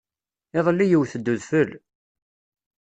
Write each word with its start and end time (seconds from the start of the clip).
Iḍelli 0.57 0.85
yewt-d 0.87 1.27
udfel. 1.33 1.69